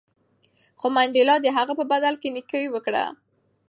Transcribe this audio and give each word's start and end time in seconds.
خو 0.79 0.87
منډېلا 0.95 1.35
د 1.41 1.47
هغه 1.57 1.73
په 1.79 1.85
بدل 1.91 2.13
کې 2.21 2.29
نېکي 2.35 2.63
وکړه. 2.71 3.05